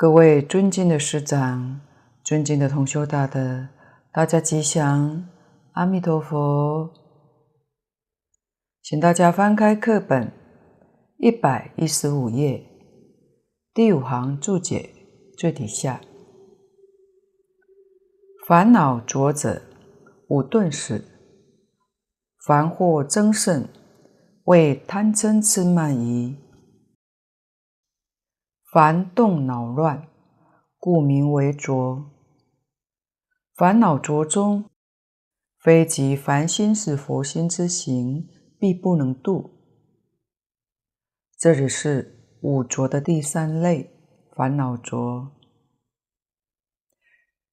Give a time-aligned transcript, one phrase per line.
[0.00, 1.78] 各位尊敬的师长，
[2.24, 3.68] 尊敬的同修大德，
[4.10, 5.28] 大家吉祥，
[5.72, 6.90] 阿弥陀佛。
[8.80, 10.32] 请大家翻开课本
[11.18, 12.66] 一百一十五页
[13.74, 14.88] 第五行注解
[15.36, 16.00] 最底下，
[18.48, 19.60] 烦恼浊者，
[20.30, 21.04] 五钝使，
[22.46, 23.68] 凡惑增盛，
[24.44, 26.38] 为贪嗔痴慢疑。
[28.72, 30.06] 烦动恼乱，
[30.78, 32.08] 故名为浊。
[33.56, 34.64] 烦恼浊中，
[35.58, 38.28] 非即凡心是佛心之行，
[38.60, 39.50] 必不能度。
[41.36, 43.90] 这里是五浊的第三类，
[44.36, 45.32] 烦恼浊。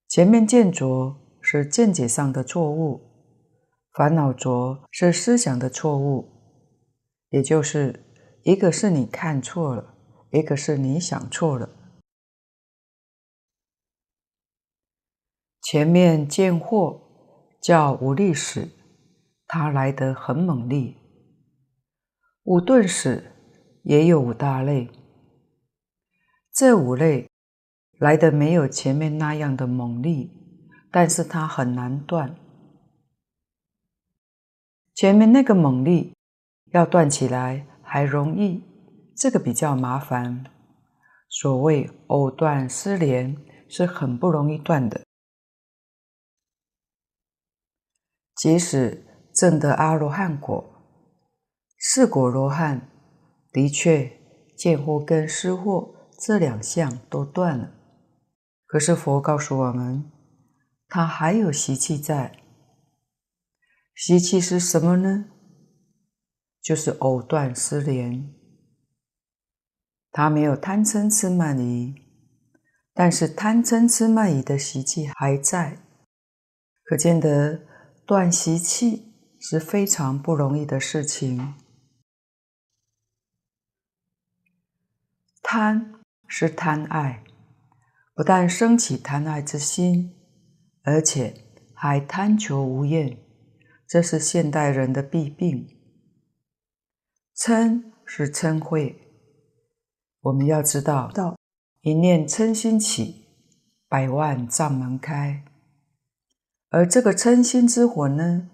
[0.08, 3.02] 前面见浊是见解上的错误，
[3.92, 6.30] 烦恼浊是思想的错误，
[7.32, 8.06] 也就是
[8.44, 9.96] 一个是你看错了。
[10.32, 11.70] 一个是你想错了。
[15.62, 17.02] 前面见惑
[17.62, 18.70] 叫五力使，
[19.48, 20.96] 它来得很猛烈；
[22.44, 23.32] 五钝使
[23.84, 24.90] 也有五大类，
[26.54, 27.30] 这五类
[28.00, 30.30] 来的没有前面那样的猛烈，
[30.92, 32.36] 但是它很难断。
[34.96, 36.14] 前面那个猛烈
[36.72, 38.64] 要断起来还容易。
[39.18, 40.46] 这个比较麻烦，
[41.28, 43.36] 所谓藕断丝连
[43.68, 45.02] 是很不容易断的。
[48.36, 50.64] 即使证得阿罗汉果，
[51.80, 52.92] 四果罗汉
[53.52, 54.08] 的确
[54.56, 57.74] 见惑跟思惑这两项都断了，
[58.68, 60.12] 可是佛告诉我们，
[60.88, 62.38] 他还有习气在。
[63.96, 65.26] 习气是什么呢？
[66.62, 68.37] 就是藕断丝连。
[70.18, 71.94] 他没有贪嗔痴慢疑，
[72.92, 75.78] 但是贪嗔痴慢疑的习气还在，
[76.86, 77.62] 可见得
[78.04, 81.54] 断习气是非常不容易的事情。
[85.44, 85.94] 贪
[86.28, 87.24] 是贪爱，
[88.16, 90.16] 不但生起贪爱之心，
[90.82, 93.20] 而且还贪求无厌，
[93.88, 95.78] 这是现代人的弊病。
[97.36, 99.07] 嗔是嗔恚。
[100.22, 101.12] 我们要知道，
[101.82, 103.26] 一念嗔心起，
[103.88, 105.46] 百万障门开。
[106.70, 108.50] 而这个嗔心之火呢，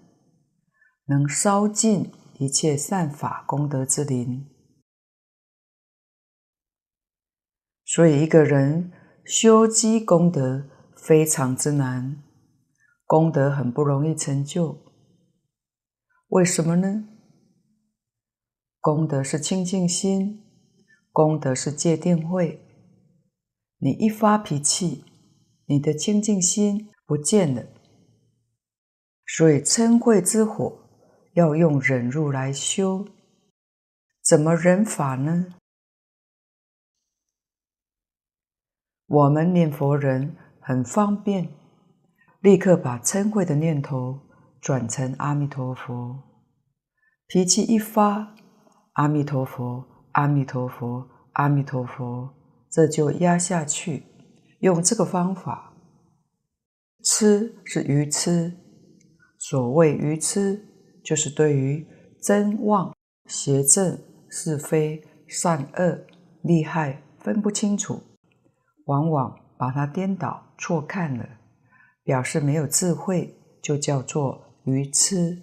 [1.06, 4.48] 能烧尽一切善法功德之林。
[7.84, 8.92] 所以，一个人
[9.24, 12.22] 修积功德非常之难，
[13.04, 14.78] 功德很不容易成就。
[16.28, 17.08] 为什么呢？
[18.80, 20.43] 功德是清净心。
[21.14, 22.60] 功德是戒定慧，
[23.78, 25.04] 你一发脾气，
[25.66, 27.64] 你的清净心不见了。
[29.24, 30.76] 所以嗔恚之火
[31.34, 33.06] 要用忍辱来修，
[34.24, 35.54] 怎么忍法呢？
[39.06, 41.48] 我们念佛人很方便，
[42.40, 44.18] 立刻把嗔恚的念头
[44.60, 46.24] 转成阿弥陀佛，
[47.28, 48.34] 脾气一发，
[48.94, 49.93] 阿弥陀佛。
[50.14, 52.32] 阿弥陀佛，阿弥陀佛，
[52.70, 54.04] 这就压下去。
[54.60, 55.74] 用这个方法，
[57.02, 58.52] 痴是愚痴。
[59.38, 60.64] 所谓愚痴，
[61.04, 61.86] 就是对于
[62.22, 62.94] 真妄、
[63.26, 63.98] 邪正、
[64.30, 66.06] 是非、善恶、
[66.42, 68.00] 利害分不清楚，
[68.86, 71.28] 往往把它颠倒错看了，
[72.04, 75.42] 表示没有智慧，就叫做愚痴。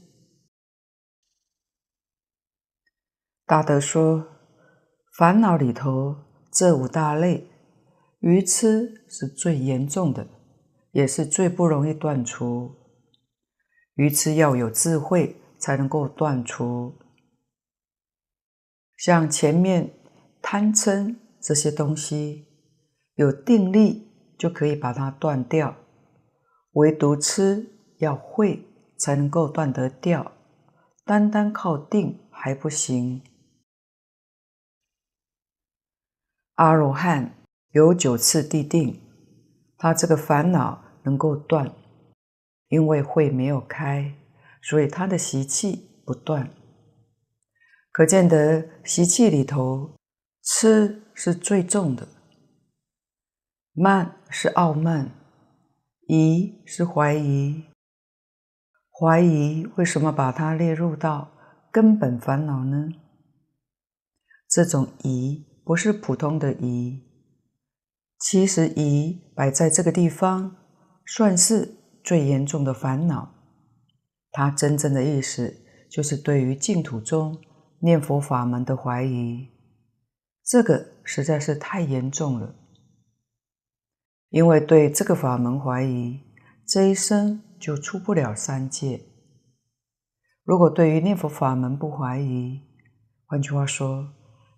[3.45, 4.30] 大德说。
[5.17, 6.15] 烦恼里头
[6.53, 7.45] 这五大类，
[8.19, 10.25] 愚痴是最严重的，
[10.91, 12.73] 也是最不容易断除。
[13.95, 16.97] 愚痴要有智慧才能够断除。
[18.95, 19.91] 像前面
[20.41, 22.47] 贪嗔这些东西，
[23.15, 24.07] 有定力
[24.39, 25.75] 就可以把它断掉，
[26.71, 28.65] 唯独痴要会
[28.97, 30.31] 才能够断得掉，
[31.03, 33.21] 单单靠定还不行。
[36.61, 37.33] 阿罗汉
[37.71, 39.01] 有九次地定，
[39.77, 41.73] 他这个烦恼能够断，
[42.67, 44.13] 因为慧没有开，
[44.61, 46.51] 所以他的习气不断。
[47.91, 49.97] 可见得习气里头，
[50.43, 52.07] 痴是最重的，
[53.73, 55.09] 慢是傲慢，
[56.07, 57.63] 疑是怀疑。
[58.91, 61.31] 怀疑为什么把它列入到
[61.71, 62.87] 根本烦恼呢？
[64.47, 65.50] 这种疑。
[65.71, 66.99] 不是普通的疑，
[68.19, 70.57] 其实疑摆在这个地方，
[71.05, 73.33] 算是最严重的烦恼。
[74.31, 77.39] 它真正的意思就是对于净土中
[77.79, 79.47] 念佛法门的怀疑，
[80.43, 82.53] 这个实在是太严重了。
[84.27, 86.19] 因为对这个法门怀疑，
[86.67, 88.99] 这一生就出不了三界。
[90.43, 92.59] 如果对于念佛法门不怀疑，
[93.25, 94.09] 换句话说，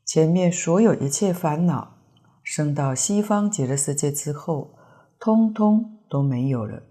[0.05, 1.97] 前面所有一切烦恼，
[2.43, 4.77] 升到西方极乐世界之后，
[5.19, 6.83] 通通都没有了。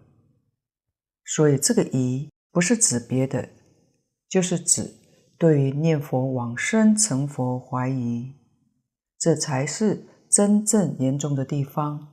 [1.25, 3.51] 所以这个疑不是指别的，
[4.29, 4.95] 就是指
[5.39, 8.35] 对于念佛往生成佛怀疑，
[9.19, 12.09] 这才是真正严重的地方。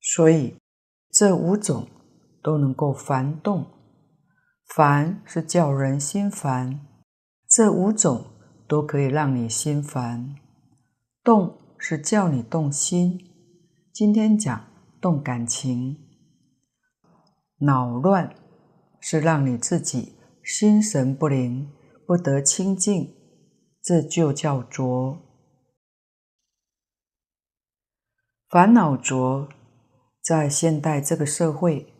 [0.00, 0.56] 所以，
[1.12, 1.86] 这五种
[2.42, 3.66] 都能够烦动。
[4.74, 6.86] 烦是叫人心烦，
[7.60, 8.24] 这五种
[8.66, 10.34] 都可以让你心烦。
[11.22, 13.20] 动是叫你动心，
[13.92, 14.64] 今天讲
[14.98, 15.98] 动感情。
[17.58, 18.34] 恼乱
[18.98, 21.70] 是让你自己心神不宁，
[22.06, 23.14] 不得清净，
[23.82, 25.20] 这就叫浊。
[28.48, 29.50] 烦恼浊。
[30.22, 31.92] 在现代这个社会，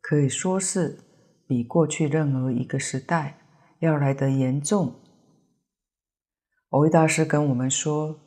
[0.00, 0.98] 可以说是
[1.46, 3.43] 比过去任何一个时代
[3.84, 4.94] 要来得严重。
[6.70, 8.18] 蕅益大师跟我们说，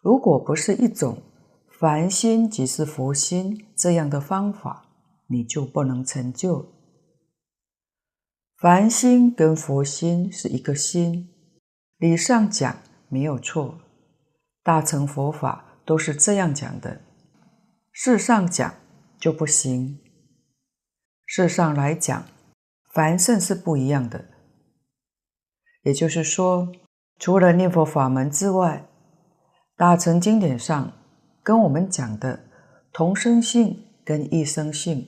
[0.00, 1.22] 如果不是一种
[1.78, 4.88] “凡心即是佛心”这样的方法，
[5.28, 6.72] 你就不能成就。
[8.56, 11.28] 凡心跟佛心是一个心，
[11.98, 12.76] 理上讲
[13.08, 13.78] 没有错，
[14.62, 17.02] 大乘佛法都是这样讲的。
[17.92, 18.74] 事上讲
[19.20, 20.00] 就不行。
[21.26, 22.24] 事上来讲，
[22.92, 24.35] 凡圣是不一样的。
[25.86, 26.72] 也就是说，
[27.16, 28.88] 除了念佛法门之外，
[29.76, 30.92] 大乘经典上
[31.44, 32.40] 跟我们讲的
[32.92, 35.06] 同生性跟异生性，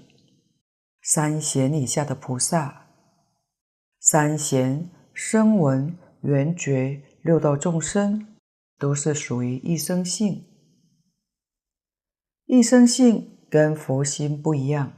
[1.02, 2.86] 三贤以下的菩萨，
[3.98, 8.36] 三贤、声闻、缘觉六道众生，
[8.78, 10.44] 都是属于一生性。
[12.46, 14.92] 一生性跟佛心不一样，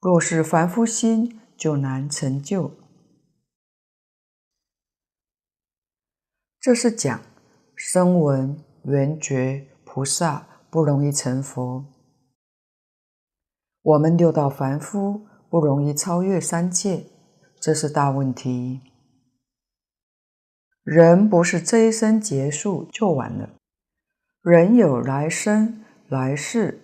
[0.00, 2.83] 若是凡夫心就难成就。
[6.64, 7.20] 这是讲
[7.76, 11.84] 声闻、缘觉菩萨不容易成佛，
[13.82, 17.04] 我们六道凡夫不容易超越三界，
[17.60, 18.80] 这是大问题。
[20.82, 23.50] 人不是这一生结束就完了。
[24.40, 26.80] 人有来生、来世，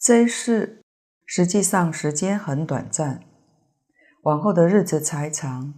[0.00, 0.82] 这一世
[1.24, 3.22] 实际上时间很短暂，
[4.22, 5.74] 往后的日子才长，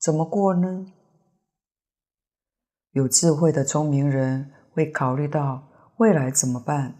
[0.00, 0.86] 怎么过呢？
[2.92, 6.98] 有智慧的聪明人会考虑到未来怎么办。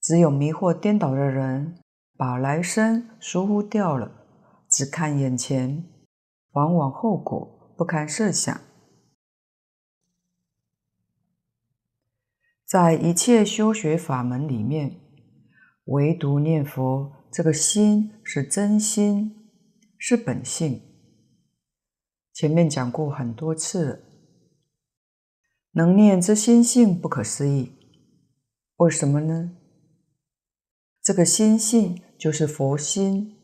[0.00, 1.80] 只有迷惑颠倒的人，
[2.16, 4.26] 把来生疏忽掉了，
[4.70, 5.84] 只看眼前，
[6.52, 8.60] 往往后果不堪设想。
[12.64, 15.00] 在一切修学法门里面，
[15.86, 19.50] 唯独念佛这个心是真心，
[19.98, 20.80] 是本性。
[22.32, 24.13] 前面讲过很多次，
[25.74, 27.72] 能念之心性不可思议。
[28.76, 29.56] 为什么呢？
[31.02, 33.36] 这个心性就是佛心，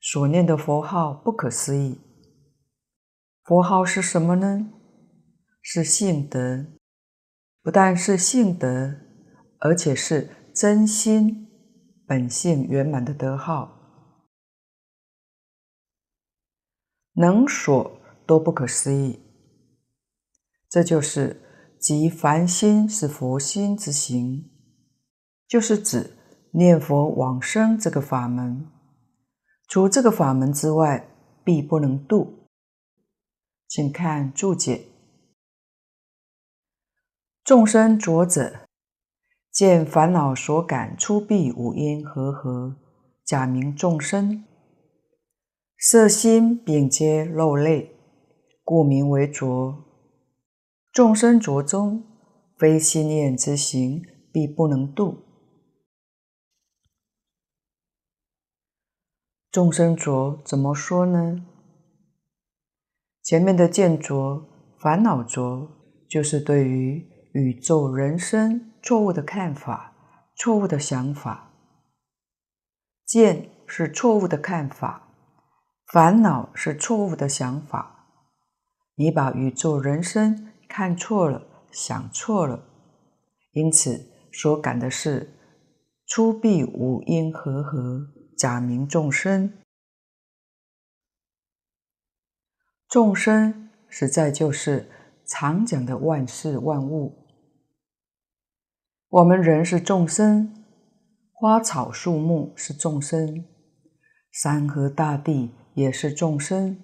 [0.00, 2.00] 所念的佛号不可思议。
[3.44, 4.70] 佛号是什么呢？
[5.62, 6.66] 是性德。
[7.62, 8.94] 不但是性德，
[9.58, 11.48] 而且是真心
[12.06, 13.72] 本性圆满的德号，
[17.14, 19.25] 能所都不可思议。
[20.68, 21.40] 这就是
[21.78, 24.50] 即凡心是佛心之行，
[25.46, 26.16] 就是指
[26.52, 28.66] 念佛往生这个法门。
[29.68, 31.08] 除这个法门之外，
[31.44, 32.48] 必不能度。
[33.68, 34.86] 请看注解。
[37.44, 38.66] 众生浊者，
[39.52, 42.76] 见烦恼所感出弊五阴和合，
[43.24, 44.44] 假名众生。
[45.78, 47.94] 色心并皆肉类，
[48.64, 49.85] 故名为浊。
[50.96, 52.04] 众生浊中，
[52.56, 55.24] 非心念之行，必不能度。
[59.50, 61.44] 众生浊怎么说呢？
[63.22, 64.48] 前面的见浊、
[64.78, 65.68] 烦恼浊，
[66.08, 69.92] 就是对于宇宙人生错误的看法，
[70.34, 71.52] 错误的想法。
[73.04, 75.12] 见是错误的看法，
[75.92, 78.06] 烦恼是错误的想法。
[78.94, 82.64] 你把宇宙人生看错了，想错了，
[83.52, 85.32] 因此所感的是
[86.06, 88.06] 出必五阴和合，
[88.36, 89.52] 假名众生。
[92.88, 94.88] 众生实在就是
[95.26, 97.26] 常讲的万事万物。
[99.08, 100.64] 我们人是众生，
[101.32, 103.44] 花草树木是众生，
[104.30, 106.82] 山河大地也是众生。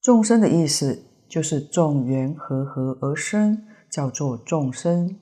[0.00, 5.20] 众生的意思就是众缘和合而生，叫做众生。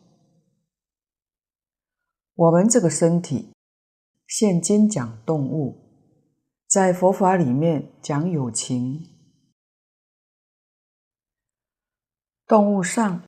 [2.35, 3.53] 我们这个身体，
[4.27, 5.77] 现今讲动物，
[6.67, 9.07] 在佛法里面讲有情。
[12.47, 13.23] 动物上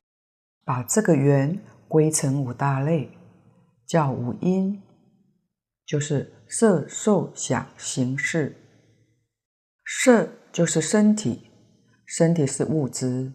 [0.65, 3.11] 把这个缘归成五大类，
[3.85, 4.81] 叫五阴，
[5.85, 8.57] 就是色、受、想、行、识。
[9.85, 11.50] 色就是身体，
[12.13, 13.31] 身体是物质，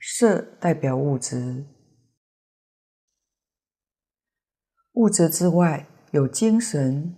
[0.00, 1.64] 色代表物质。
[4.94, 7.14] 物质之外有精神，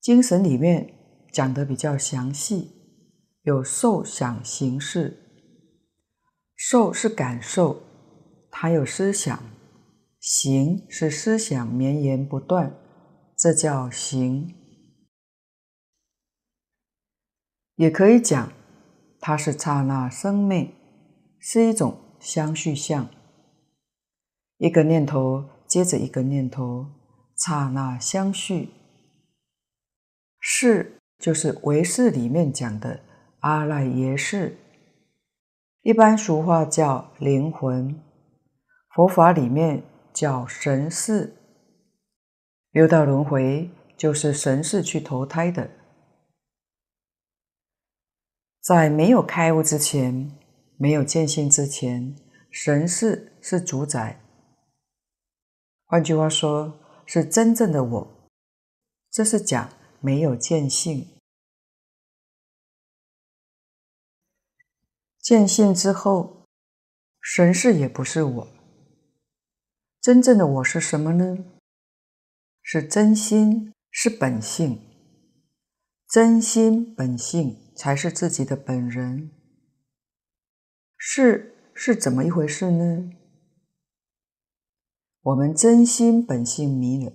[0.00, 0.94] 精神里面
[1.30, 2.70] 讲得比较详细，
[3.42, 5.22] 有受、想、行、识。
[6.56, 7.82] 受是感受，
[8.50, 9.38] 它有思想；
[10.18, 12.74] 行是思想绵延不断，
[13.36, 14.54] 这叫行。
[17.74, 18.50] 也可以讲，
[19.20, 20.70] 它是刹那生灭，
[21.38, 23.08] 是一种相续相。
[24.58, 26.86] 一个念头接着一个念头，
[27.36, 28.70] 刹那相续。
[30.40, 33.00] 是就是唯识里面讲的
[33.40, 34.56] 阿赖耶识，
[35.82, 38.00] 一般俗话叫灵魂，
[38.94, 39.82] 佛法里面
[40.12, 41.34] 叫神识。
[42.70, 45.70] 六道轮回就是神识去投胎的。
[48.68, 50.30] 在没有开悟之前，
[50.76, 52.14] 没有见性之前，
[52.50, 54.20] 神识是主宰。
[55.86, 58.30] 换句话说，是真正的我。
[59.10, 59.72] 这是讲
[60.02, 61.08] 没有见性。
[65.18, 66.44] 见性之后，
[67.22, 68.48] 神识也不是我。
[70.02, 71.38] 真正的我是什么呢？
[72.62, 74.78] 是真心，是本性。
[76.06, 77.56] 真心本性。
[77.78, 79.30] 才是自己的本人。
[80.96, 83.12] 是是怎么一回事呢？
[85.22, 87.12] 我们真心本性迷了，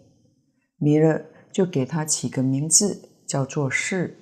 [0.78, 4.18] 迷了就给他起个名字，叫做是。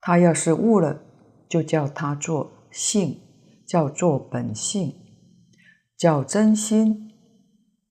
[0.00, 1.04] 他要是悟了，
[1.48, 3.20] 就叫他做性，
[3.64, 4.92] 叫做本性，
[5.96, 7.12] 叫真心。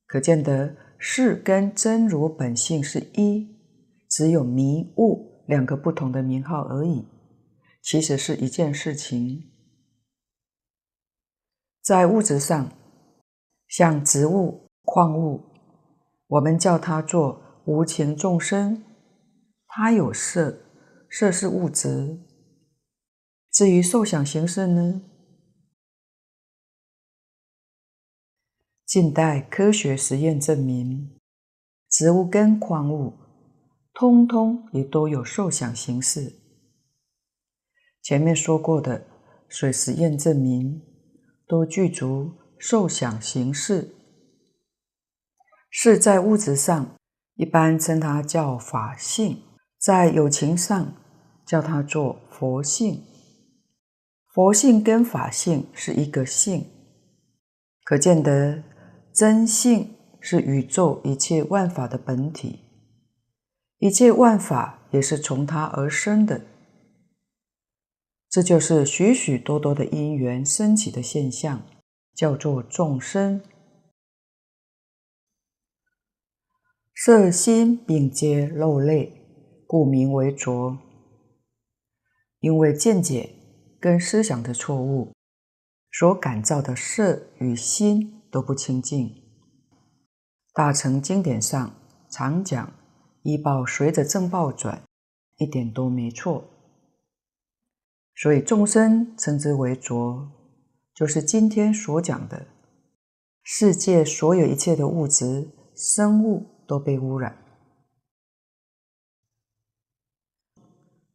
[0.05, 3.55] 可见得是跟真如本性是一，
[4.09, 5.34] 只有迷悟。
[5.45, 7.07] 两个不同的名号而已，
[7.81, 9.51] 其实是一件事情。
[11.81, 12.71] 在物质上，
[13.67, 15.43] 像植物、矿物，
[16.27, 18.83] 我们叫它做无情众生，
[19.67, 20.57] 它有色，
[21.09, 22.19] 色是物质。
[23.51, 25.01] 至于受想行识呢？
[28.85, 31.19] 近代科学实验证明，
[31.89, 33.24] 植物跟矿物。
[33.95, 36.33] 通通也都有受想行识。
[38.03, 39.07] 前面说过的
[39.47, 40.81] 水实验证明，
[41.47, 43.95] 都具足受想行识。
[45.69, 46.97] 是在物质上，
[47.35, 49.37] 一般称它叫法性；
[49.79, 50.93] 在有情上，
[51.45, 53.01] 叫它做佛性。
[54.33, 56.65] 佛性跟法性是一个性，
[57.85, 58.61] 可见得
[59.13, 62.64] 真性是宇宙一切万法的本体。
[63.79, 66.45] 一切万法也是从它而生的，
[68.29, 71.61] 这就是许许多多的因缘升起的现象，
[72.13, 73.41] 叫做众生。
[76.93, 79.11] 色心并皆肉类，
[79.67, 80.77] 故名为浊。
[82.39, 83.35] 因为见解
[83.79, 85.11] 跟思想的错误，
[85.91, 89.13] 所感召的色与心都不清净。
[90.53, 91.75] 大乘经典上
[92.09, 92.84] 常讲。
[93.25, 94.83] 依报随着正报转，
[95.37, 96.43] 一点都没错。
[98.13, 100.29] 所以众生称之为浊，
[100.93, 102.45] 就是今天所讲的
[103.41, 107.35] 世界所有一切的物质生物都被污染。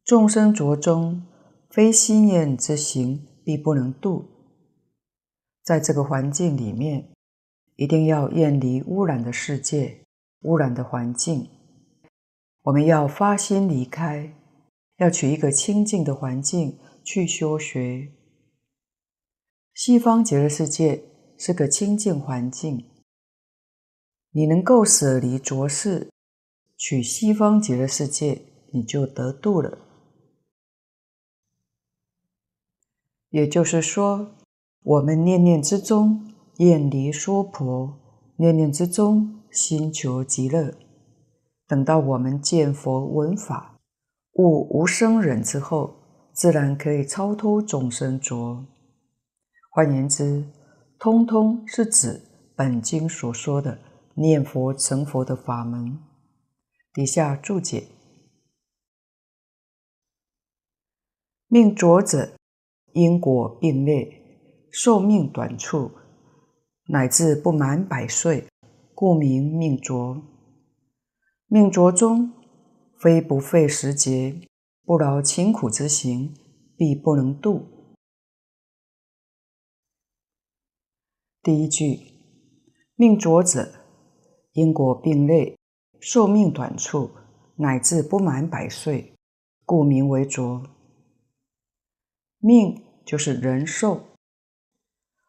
[0.03, 1.25] 众生浊中，
[1.69, 4.25] 非心念之行必不能度。
[5.63, 7.13] 在这个环境里面，
[7.77, 10.03] 一定要远离污染的世界、
[10.41, 11.49] 污染的环境。
[12.63, 14.35] 我们要发心离开，
[14.97, 18.11] 要取一个清净的环境去修学。
[19.73, 21.03] 西方极乐世界
[21.39, 22.85] 是个清净环境，
[24.31, 26.11] 你能够舍离浊世，
[26.77, 29.79] 取西方极乐世界，你就得度了。
[33.29, 34.35] 也就是说，
[34.83, 37.97] 我们念念之中远离娑婆，
[38.35, 40.75] 念念之中心求极乐。
[41.71, 43.79] 等到我们见佛闻法，
[44.33, 45.95] 悟无生忍之后，
[46.33, 48.65] 自然可以超脱众生浊。
[49.69, 50.43] 换言之，
[50.99, 52.21] 通通是指
[52.57, 53.79] 本经所说的
[54.15, 55.97] 念佛成佛的法门。
[56.93, 57.87] 底下注解：
[61.47, 62.33] 命浊者，
[62.91, 64.11] 因果并列，
[64.73, 65.89] 寿命短促，
[66.89, 68.45] 乃至不满百岁，
[68.93, 70.21] 故名命浊。
[71.53, 72.31] 命浊中，
[72.97, 74.47] 非不费时节，
[74.85, 76.33] 不劳勤苦之行，
[76.77, 77.67] 必不能度。
[81.43, 81.99] 第一句，
[82.95, 83.69] 命浊者，
[84.53, 85.59] 因果并类，
[85.99, 87.11] 寿命短促，
[87.57, 89.13] 乃至不满百岁，
[89.65, 90.65] 故名为浊。
[92.37, 94.15] 命就是人寿，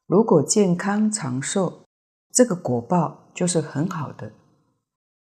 [0.06, 1.85] 如果健康长寿，
[2.30, 4.32] 这个果报就是很好的。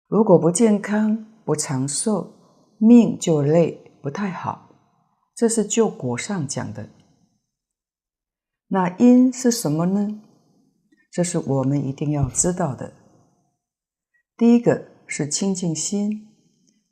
[0.09, 2.33] 如果不健康、不长寿，
[2.79, 4.69] 命就累，不太好。
[5.35, 6.89] 这是就果上讲的。
[8.69, 10.21] 那因是什么呢？
[11.11, 12.93] 这是我们一定要知道的。
[14.37, 16.29] 第一个是清净心，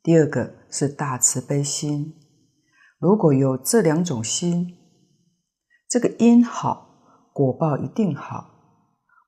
[0.03, 2.15] 第二个是大慈悲心。
[2.99, 4.77] 如果有这两种心，
[5.89, 8.49] 这个因好，果报一定好。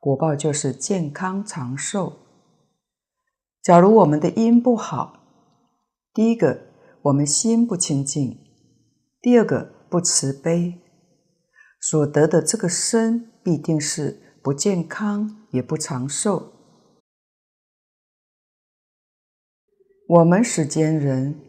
[0.01, 2.24] 果报就是健康长寿。
[3.65, 5.25] 假如我们的因不好，
[6.13, 6.67] 第一个
[7.01, 8.39] 我们心不清净，
[9.23, 10.83] 第二个不慈悲，
[11.81, 16.53] 所得的这个身必定是不健康也不长寿。
[20.09, 21.41] 我们世间人，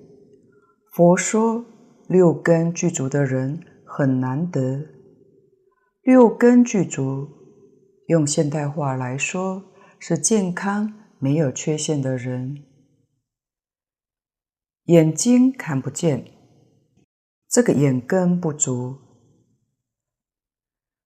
[0.94, 1.66] 佛说
[2.08, 4.88] 六根具足的人很难得。
[6.02, 7.28] 六根具足，
[8.08, 9.62] 用现代话来说
[10.00, 10.94] 是健康。
[11.26, 12.64] 没有缺陷的人，
[14.84, 16.24] 眼睛看不见，
[17.50, 19.00] 这个眼根不足；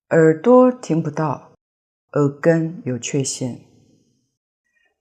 [0.10, 1.54] 耳朵听不到，
[2.12, 3.62] 耳根有缺陷。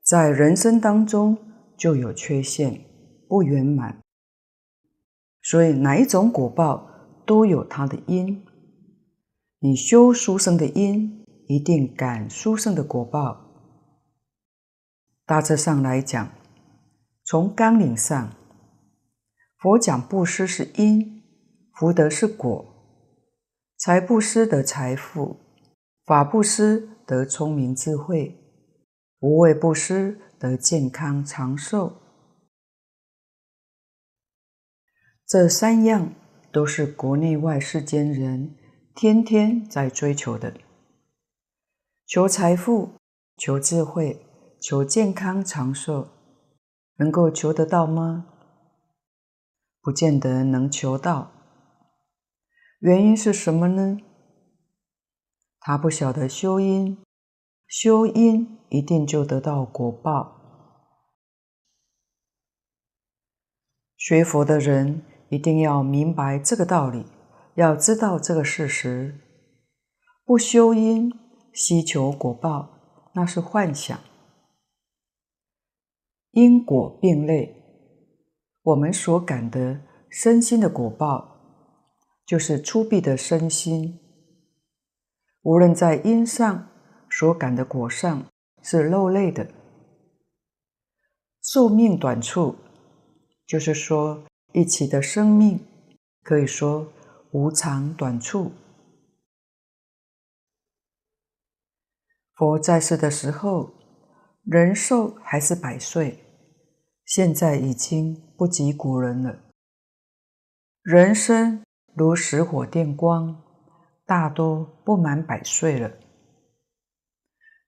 [0.04, 1.36] 在人生当中
[1.76, 2.80] 就有缺陷，
[3.26, 4.00] 不圆满。
[5.42, 6.88] 所以哪一种果报
[7.26, 8.46] 都有它的因。
[9.58, 13.47] 你修殊胜的因，一定感殊胜的果报。
[15.28, 16.32] 大致上来讲，
[17.22, 18.32] 从纲领上，
[19.58, 21.22] 佛讲布施是因，
[21.74, 22.64] 福德是果；
[23.76, 25.36] 财布施得财富，
[26.06, 28.42] 法布施得聪明智慧，
[29.18, 32.00] 无畏布施得健康长寿。
[35.26, 36.14] 这三样
[36.50, 38.56] 都是国内外世间人
[38.94, 40.54] 天天在追求的：
[42.06, 42.92] 求财富，
[43.36, 44.24] 求智慧。
[44.60, 46.08] 求健康长寿，
[46.96, 48.26] 能够求得到吗？
[49.80, 51.30] 不见得能求到。
[52.80, 53.98] 原因是什么呢？
[55.60, 56.98] 他不晓得修因，
[57.68, 60.36] 修因一定就得到果报。
[63.96, 67.06] 学佛的人一定要明白这个道理，
[67.54, 69.20] 要知道这个事实。
[70.24, 71.12] 不修因，
[71.52, 73.98] 希求果报，那是幻想。
[76.38, 77.52] 因果并类，
[78.62, 81.36] 我们所感的身心的果报，
[82.24, 83.98] 就是粗鄙的身心。
[85.42, 86.68] 无论在因上
[87.10, 88.24] 所感的果上，
[88.62, 89.50] 是肉类的。
[91.42, 92.54] 寿命短促，
[93.44, 94.22] 就是说
[94.52, 95.58] 一期的生命
[96.22, 96.86] 可以说
[97.32, 98.52] 无常短促。
[102.36, 103.72] 佛在世的时候，
[104.44, 106.26] 人寿还是百岁。
[107.08, 109.38] 现在已经不及古人了。
[110.82, 113.42] 人生如石火电光，
[114.04, 115.90] 大多不满百岁了。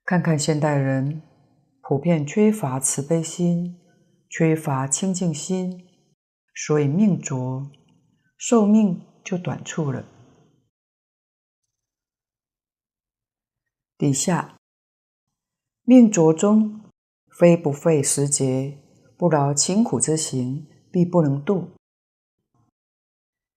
[0.05, 1.23] 看看现代人，
[1.81, 3.81] 普遍缺乏慈悲心，
[4.29, 5.87] 缺乏清净心，
[6.53, 7.71] 所以命浊，
[8.37, 10.05] 寿命就短促了。
[13.97, 14.55] 底下，
[15.81, 16.83] 命浊中，
[17.39, 18.77] 非不费时节。
[19.21, 21.69] 不劳勤苦之行，必不能度。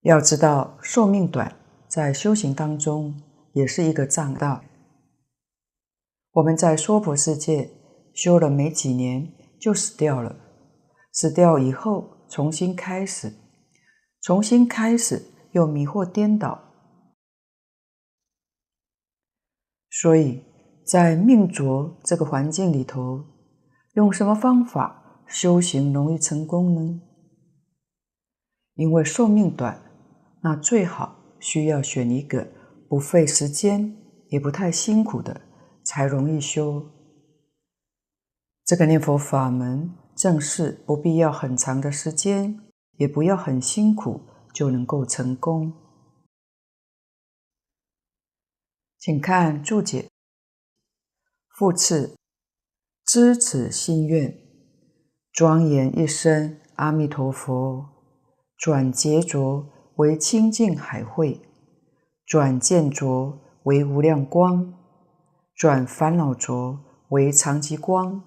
[0.03, 1.57] 要知道寿命短，
[1.88, 3.18] 在修行当中
[3.55, 4.68] 也是一个障碍。
[6.33, 7.70] 我们在娑婆世界
[8.12, 10.37] 修了没几年就死掉了，
[11.11, 13.33] 死掉以后重新开始，
[14.20, 16.61] 重新开始又迷惑颠倒，
[19.88, 20.42] 所以
[20.87, 23.24] 在命浊这个环境里头，
[23.94, 27.00] 用什么方法修行容易成功呢？
[28.74, 29.80] 因为寿命短，
[30.42, 32.46] 那最好需要选一个
[32.88, 33.96] 不费时间
[34.28, 35.40] 也不太辛苦的。
[35.87, 36.90] 才容易修
[38.64, 42.58] 这个念佛法门，正是不必要很长的时间，
[42.96, 44.22] 也不要很辛苦，
[44.54, 45.70] 就能够成功。
[48.98, 50.08] 请看注解：
[51.50, 52.16] 复次，
[53.04, 54.34] 知此心愿，
[55.35, 57.88] 庄严一生阿弥陀佛，
[58.57, 61.40] 转劫浊为清净海慧，
[62.25, 64.73] 转见浊为无量光。
[65.57, 68.23] 转烦恼浊为常寂光，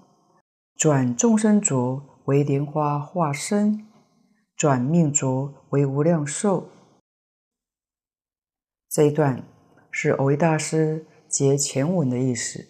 [0.76, 3.88] 转众生浊为莲花化身，
[4.58, 6.70] 转命浊为无量寿。
[8.90, 9.48] 这一段
[9.90, 12.68] 是蕅益大师结前文的意思。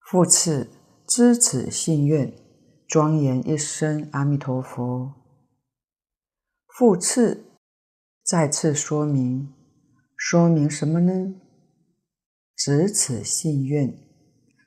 [0.00, 0.68] 复次，
[1.10, 2.32] 知此信愿，
[2.86, 5.12] 庄严一生阿弥陀佛。
[6.68, 7.46] 复次，
[8.22, 9.52] 再次说明。
[10.16, 11.34] 说明什么呢？
[12.54, 13.92] 知此信愿，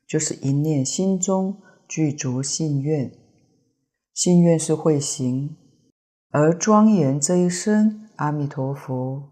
[0.06, 3.10] 就是一念心中具足信愿，
[4.13, 5.56] 信愿是会行，
[6.32, 9.32] 而庄严这一生阿弥陀佛，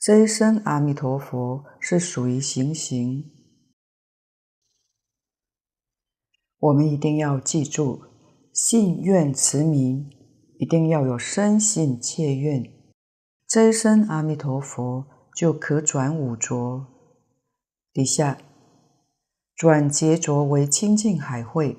[0.00, 3.37] 这一生阿弥陀佛是属于行行。
[6.58, 8.02] 我们一定要记住，
[8.52, 10.10] 信愿持名，
[10.58, 12.64] 一定要有深信切愿，
[13.46, 15.06] 这一生阿弥陀佛。
[15.38, 16.84] 就可转五浊，
[17.92, 18.38] 底下
[19.54, 21.76] 转劫浊为清净海会。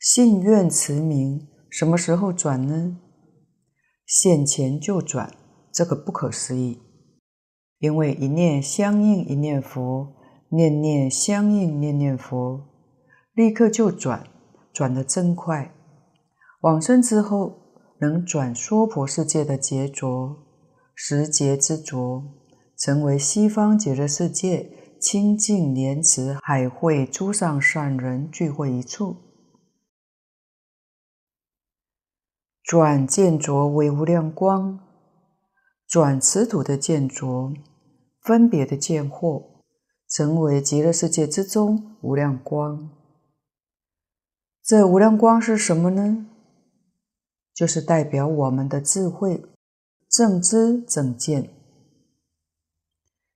[0.00, 2.98] 信愿持名，什么时候转呢？
[4.06, 5.36] 现前就转，
[5.70, 6.80] 这个不可思议。
[7.78, 10.14] 因为一念相应一念佛，
[10.48, 12.73] 念念相应念念佛，
[13.34, 14.26] 立刻就转，
[14.72, 15.74] 转得真快。
[16.60, 17.58] 往生之后，
[18.00, 20.36] 能转娑婆世界的劫浊。
[20.94, 22.22] 十劫之浊，
[22.78, 29.16] 成为西方极乐世界清净莲池海会诸上善人聚会一处，
[32.62, 34.78] 转见浊为无量光，
[35.88, 37.52] 转此土的见浊，
[38.22, 39.42] 分别的见惑，
[40.08, 42.88] 成为极乐世界之中无量光。
[44.64, 46.26] 这无量光是什么呢？
[47.52, 49.44] 就是代表我们的智慧。
[50.08, 51.50] 正知正见，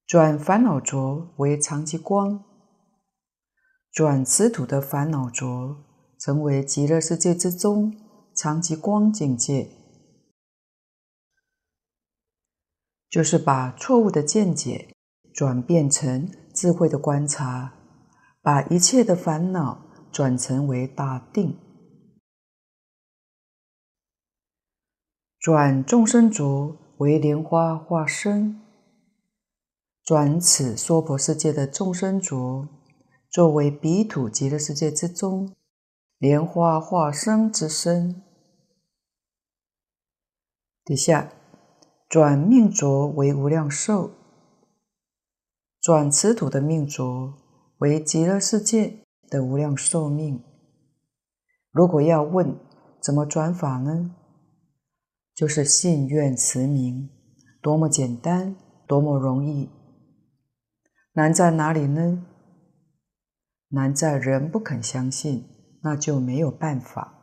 [0.07, 2.45] 转烦恼浊为常寂光，
[3.91, 5.85] 转此土的烦恼浊，
[6.19, 7.95] 成为极乐世界之中
[8.35, 9.69] 常寂光境界，
[13.11, 14.95] 就是把错误的见解
[15.35, 17.75] 转变成智慧的观察，
[18.41, 19.88] 把一切的烦恼
[20.19, 21.57] 转成为大定。
[25.39, 28.61] 转众生浊为莲花化身，
[30.03, 32.69] 转此娑婆世界的众生浊，
[33.31, 35.55] 作为彼土极乐世界之中
[36.19, 38.21] 莲花化身之身。
[40.85, 41.33] 底下
[42.09, 44.11] 转命浊为无量寿，
[45.81, 47.35] 转此土的命浊
[47.79, 50.43] 为极乐世界的无量寿命。
[51.71, 52.59] 如果要问
[53.01, 54.15] 怎么转法呢？
[55.35, 57.09] 就是信愿持名，
[57.63, 59.71] 多么简单，多么容易。
[61.13, 62.27] 难在哪里呢？
[63.69, 65.45] 难在人不肯相信，
[65.83, 67.15] 那就没有办法。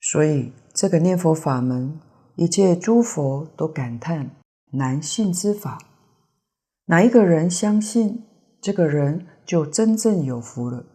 [0.00, 2.00] 所以这个念佛法门，
[2.36, 4.30] 一切诸佛都感叹
[4.72, 5.78] 难信之法。
[6.86, 8.24] 哪一个人相信，
[8.62, 10.86] 这个人就真正有福了。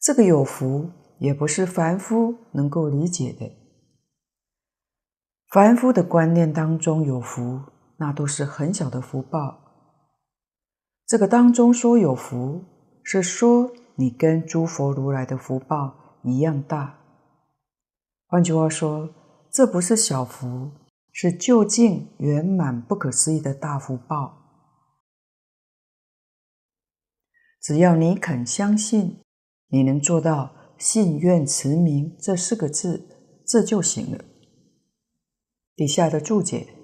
[0.00, 0.92] 这个有福。
[1.18, 3.48] 也不是凡夫能够理解的。
[5.50, 7.60] 凡夫的观念当中有福，
[7.98, 9.56] 那都是很小的福报。
[11.06, 12.64] 这个当中说有福，
[13.04, 16.98] 是说你跟诸佛如来的福报一样大。
[18.26, 19.08] 换句话说，
[19.48, 20.72] 这不是小福，
[21.12, 24.41] 是究竟圆满不可思议的大福报。
[27.62, 29.20] 只要你肯相信，
[29.68, 30.56] 你能做到。
[30.78, 33.06] 信愿持名这四个字，
[33.46, 34.24] 这就行了。
[35.76, 36.74] 底下的注解：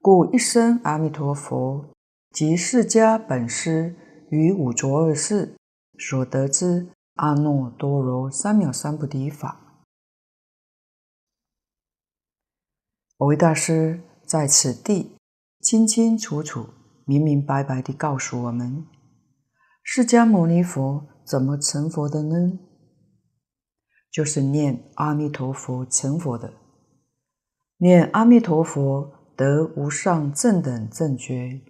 [0.00, 1.92] 故一生阿弥陀佛，
[2.30, 3.94] 即释迦本师
[4.30, 5.54] 于五浊恶世
[5.98, 9.84] 所得之阿耨多罗三藐三菩提法。
[13.18, 15.14] 我为大师在此地
[15.60, 16.70] 清清楚楚、
[17.04, 18.86] 明明白白地告诉我们：
[19.92, 22.60] 释迦牟尼佛怎么成佛的呢？
[24.08, 26.52] 就是念阿弥陀佛成佛的。
[27.78, 31.60] 念阿弥陀佛得无上正等正觉，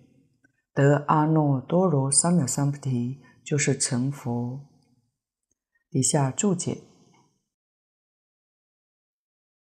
[0.74, 4.68] 得阿耨多罗三藐三菩提，就是成佛。
[5.88, 6.82] 底下注解：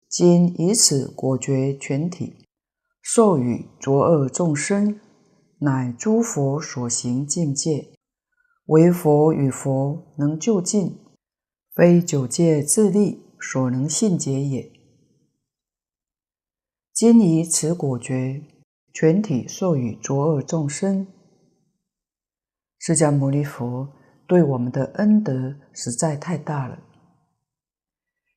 [0.10, 2.45] 今以此果觉全体，
[3.01, 4.99] 授予浊恶众生，
[5.60, 7.93] 乃诸佛所行境界，
[8.65, 10.99] 唯佛与佛能就近。
[11.76, 14.71] 非九界自力所能信解也。
[16.93, 18.43] 今以此果觉
[18.93, 21.08] 全体授予浊恶众生，
[22.78, 23.89] 释迦牟尼佛
[24.28, 26.78] 对我们的恩德实在太大了。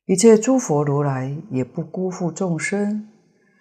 [0.05, 3.07] 一切诸佛如来也不辜负众生，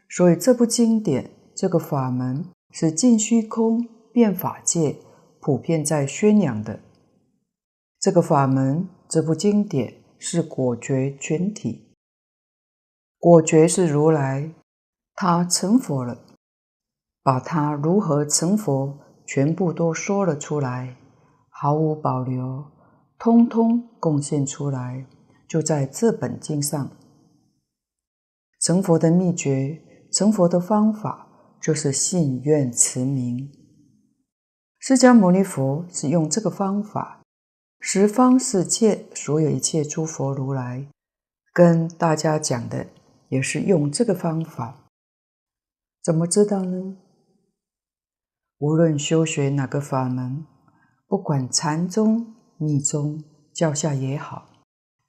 [0.08, 4.96] 所以这部经典、这个法门是尽虚空遍法界
[5.46, 6.80] 普遍在宣扬的。
[8.00, 8.88] 这个法门。
[9.08, 11.94] 这部经典是果觉全体，
[13.20, 14.52] 果觉是如来，
[15.14, 16.18] 他成佛了，
[17.22, 20.96] 把他如何成佛全部都说了出来，
[21.48, 22.64] 毫无保留，
[23.16, 25.06] 通通贡献出来，
[25.46, 26.90] 就在这本经上。
[28.58, 29.80] 成佛的秘诀，
[30.10, 31.28] 成佛的方法，
[31.62, 33.48] 就是信愿持名。
[34.78, 37.22] 释迦牟尼佛是用这个方法。
[37.80, 40.86] 十方世界所有一切诸佛如来，
[41.52, 42.86] 跟大家讲的
[43.28, 44.88] 也是用这个方法。
[46.02, 46.96] 怎么知道呢？
[48.58, 50.46] 无论修学哪个法门，
[51.06, 54.48] 不管禅宗、密宗、教下也好，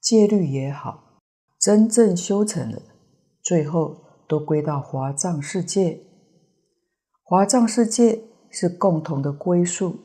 [0.01, 1.21] 戒律也好，
[1.59, 2.81] 真正修成了，
[3.41, 6.03] 最后都归到华藏世界。
[7.23, 9.99] 华藏世界是共同的归宿。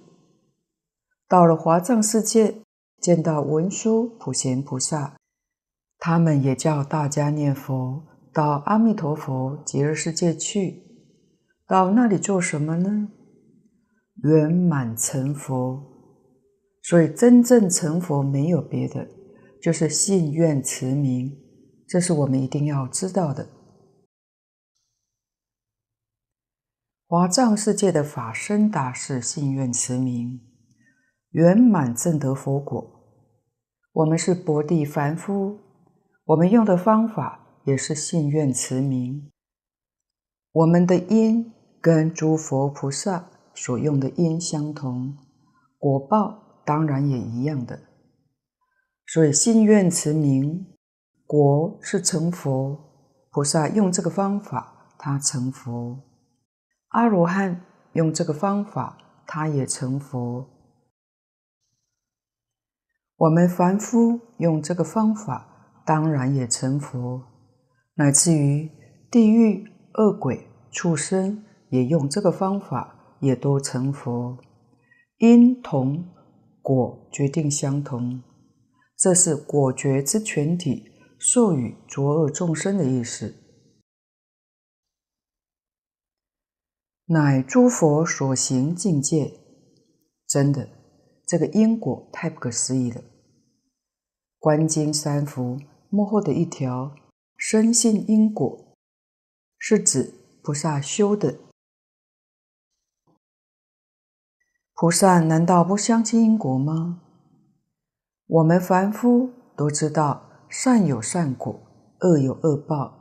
[1.28, 2.62] 到了华藏世界，
[3.00, 5.16] 见到文殊、普贤菩萨，
[5.98, 8.02] 他们也叫大家念佛，
[8.32, 10.82] 到阿弥陀佛极乐世界去。
[11.66, 13.08] 到那里做什么呢？
[14.22, 15.82] 圆满成佛。
[16.82, 19.08] 所以真正成佛没有别的，
[19.62, 21.32] 就是信愿持名，
[21.88, 23.48] 这是我们一定要知道的。
[27.12, 30.40] 华藏世界的法身大士信愿持名。
[31.32, 32.90] 圆满证得佛果，
[33.92, 35.58] 我们是薄地凡夫，
[36.24, 39.30] 我们用的方法也是信愿持名。
[40.52, 45.14] 我们的因跟诸佛菩萨所用的因相同，
[45.76, 47.78] 果报当然也一样的。
[49.06, 50.64] 所以信愿持名，
[51.26, 52.80] 果是成佛。
[53.30, 55.98] 菩萨用这个方法，他成佛；
[56.92, 60.46] 阿罗汉用这个方法，他也成佛。
[63.16, 67.22] 我们凡夫用这个方法，当然也成佛；
[67.94, 68.70] 乃至于
[69.10, 74.36] 地狱恶鬼、畜生也用这个方法，也都成佛。
[75.16, 76.04] 因同
[76.60, 78.22] 果决定相同，
[78.98, 83.41] 这是果觉之全体，授予浊恶众生的意思。
[87.12, 89.34] 乃诸佛所行境界，
[90.26, 90.66] 真的，
[91.26, 93.02] 这个因果太不可思议了。
[94.38, 96.94] 观经三福幕后的一条，
[97.36, 98.74] 深信因果，
[99.58, 101.36] 是指菩萨修的。
[104.72, 107.02] 菩萨难道不相信因果吗？
[108.26, 111.60] 我们凡夫都知道善有善果，
[112.00, 112.98] 恶有恶报，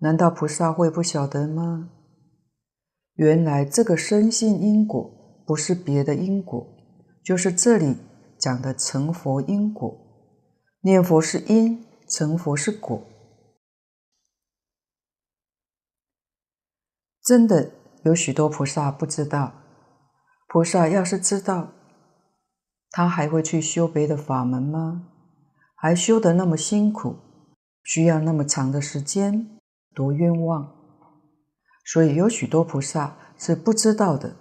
[0.00, 1.92] 难道菩萨会不晓得吗？
[3.18, 5.10] 原来这个生性因果，
[5.44, 6.64] 不是别的因果，
[7.24, 7.96] 就是这里
[8.38, 9.92] 讲的成佛因果。
[10.82, 13.02] 念佛是因，成佛是果。
[17.24, 17.72] 真的
[18.04, 19.52] 有许多菩萨不知道，
[20.46, 21.72] 菩萨要是知道，
[22.92, 25.08] 他还会去修别的法门吗？
[25.74, 27.16] 还修得那么辛苦，
[27.82, 29.58] 需要那么长的时间，
[29.92, 30.77] 多冤枉！
[31.90, 34.36] 所以有许多菩萨是不知道的，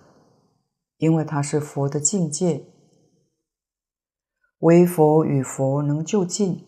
[0.98, 2.66] 因为他是佛的境界。
[4.60, 6.66] 唯佛与佛能就近。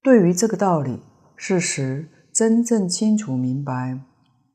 [0.00, 1.02] 对于这个道理，
[1.36, 4.00] 事实真正清楚明白，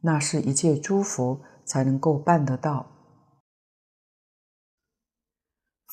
[0.02, 2.90] 那是一切诸佛才能够办得到，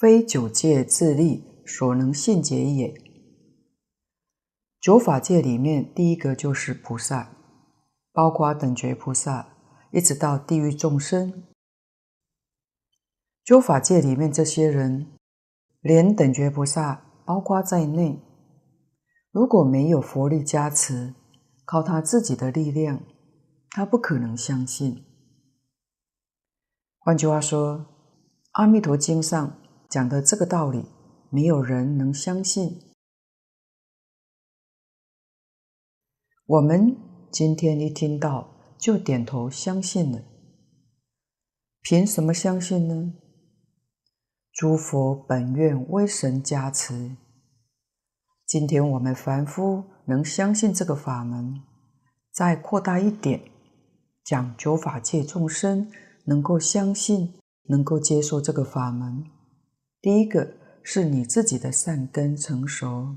[0.01, 2.95] 非九界自力所能信解也。
[4.81, 7.36] 九法界里面，第一个就是菩萨，
[8.17, 9.47] 包括等觉菩萨，
[9.91, 11.45] 一直到地狱众生。
[13.45, 15.13] 九法界里面这些人，
[15.83, 18.19] 连等觉菩萨包括在内，
[19.31, 21.15] 如果没有佛力加持，
[21.67, 23.03] 靠他自己的力量，
[23.69, 25.05] 他不可能相信。
[26.99, 27.79] 换句话说，
[28.53, 30.87] 《阿弥陀经》上讲的这个道理，
[31.29, 32.81] 没有人能相信。
[36.47, 36.97] 我们
[37.31, 40.23] 今天一听到就点头相信了，
[41.83, 43.15] 凭什么相信呢？
[44.53, 47.17] 诸佛本愿威神加持，
[48.47, 51.63] 今天我们凡夫能相信这个法门，
[52.33, 53.43] 再扩大一点，
[54.25, 55.91] 讲九法界众生
[56.25, 57.35] 能够相信、
[57.65, 59.27] 能够接受这个法门。
[60.01, 63.17] 第一个是你自己的善根成熟，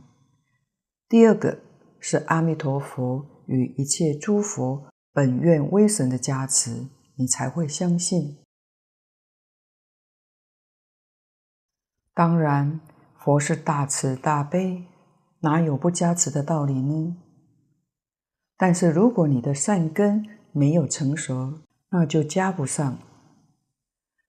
[1.08, 1.60] 第二个
[2.00, 8.38] 是阿弥陀佛与一切诸佛本愿威神的加持，你才会相信。
[12.14, 12.80] 当然，
[13.18, 14.86] 佛是大慈大悲，
[15.40, 17.18] 哪有不加持的道理呢？
[18.56, 21.60] 但是如果你的善根没有成熟，
[21.90, 23.00] 那就加不上。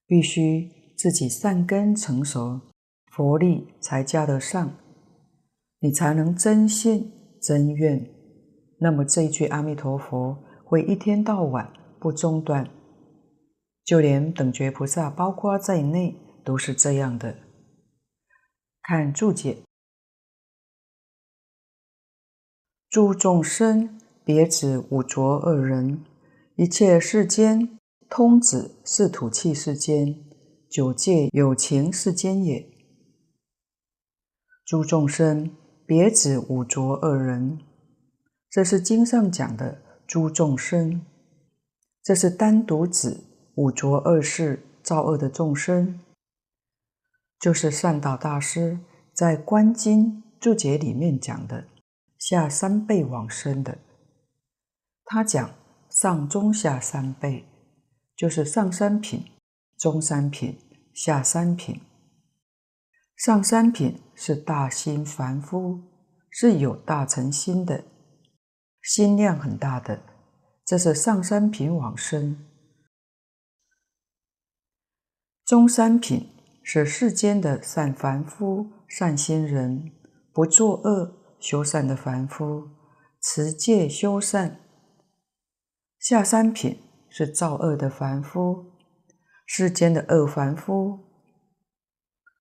[0.06, 2.60] 必须自己善根成熟，
[3.12, 4.72] 佛力才加得上，
[5.80, 8.19] 你才能真信真愿。
[8.82, 12.68] 那么这一句阿弥陀佛会一天到晚不中断，
[13.84, 17.36] 就连等觉菩萨包括在内都是这样的。
[18.82, 19.58] 看注解，
[22.88, 26.02] 诸众生别指五浊恶人，
[26.56, 27.78] 一切世间
[28.08, 30.24] 通指四土气世间，
[30.70, 32.66] 九界有情世间也。
[34.64, 35.54] 诸众生
[35.86, 37.58] 别指五浊恶人，
[38.50, 41.06] 这是经上讲的诸众生，
[42.02, 43.16] 这是单独指
[43.54, 46.00] 五浊恶世造恶的众生。
[47.38, 48.80] 就是善导大师
[49.14, 51.64] 在《观经》注解里面讲的
[52.18, 53.78] 下三辈往生的，
[55.04, 55.50] 他讲
[55.88, 57.44] 上中下三辈，
[58.16, 59.24] 就是上三品、
[59.78, 60.58] 中三品、
[60.92, 61.80] 下三品。
[63.16, 65.80] 上三品是大心凡夫，
[66.30, 67.84] 是有大乘心的，
[68.82, 70.02] 心量很大的，
[70.64, 72.44] 这是上三品往生。
[75.44, 76.28] 中三品。
[76.62, 79.90] 是世间的善凡夫、善心人，
[80.32, 82.68] 不作恶、修善的凡夫，
[83.20, 84.60] 持戒修善。
[85.98, 86.78] 下三品
[87.08, 88.72] 是造恶的凡夫，
[89.46, 91.00] 世间的恶凡夫。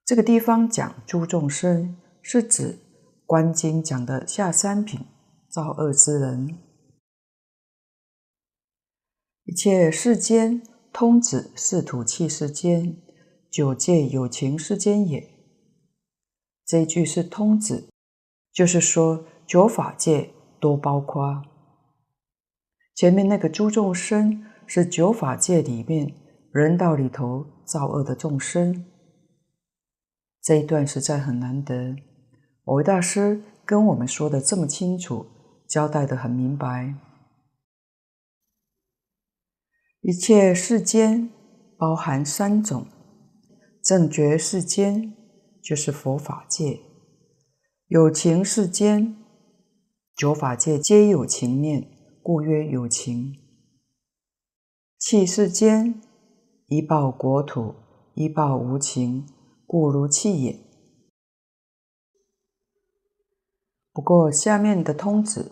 [0.06, 2.74] 这个地方讲诸众生，是指
[3.26, 5.08] 《观经》讲的下三品
[5.50, 6.58] 造恶之人。
[9.46, 10.62] 一切世间
[10.94, 12.96] 通指四土器世间。
[13.52, 15.28] 九界有情世间也，
[16.68, 17.90] 这一句是通指，
[18.54, 20.30] 就是说九法界
[20.60, 21.44] 多包括。
[22.94, 26.14] 前面那个诸众生是九法界里面
[26.52, 28.86] 人道里头造恶的众生。
[30.44, 31.96] 这一段实在很难得，
[32.64, 35.26] 某位大师跟我们说的这么清楚，
[35.70, 36.96] 交代得很明白。
[40.02, 41.30] 一切世间
[41.78, 42.88] 包含三种。
[43.82, 45.16] 正觉世间
[45.64, 46.82] 就是佛法界，
[47.88, 49.16] 有情世间，
[50.16, 51.90] 九法界皆有情念，
[52.22, 53.36] 故曰有情。
[54.98, 56.02] 气世间，
[56.68, 57.76] 一报国土，
[58.16, 59.26] 一报无情，
[59.66, 60.60] 故如气也。
[63.94, 65.52] 不过下面的通指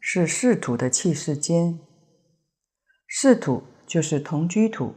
[0.00, 1.78] 是四土的器世间，
[3.08, 4.94] 四土就是同居土、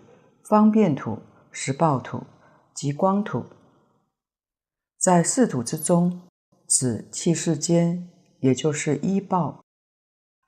[0.50, 1.20] 方便土、
[1.52, 2.24] 实报土。
[2.74, 3.44] 及光土，
[4.98, 6.22] 在四土之中，
[6.68, 9.64] 指器世间，也就是依报。